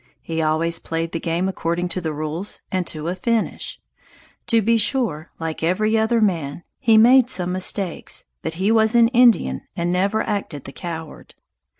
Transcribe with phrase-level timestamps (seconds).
[0.23, 3.79] He always played the game according to the rules and to a finish.
[4.47, 9.09] To be sure, like every other man, he made some mistakes, but he was an
[9.09, 11.35] Indian and never acted the coward.